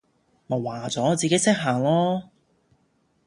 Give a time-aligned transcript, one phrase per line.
[0.47, 2.23] 咪話咗我自己識行囉！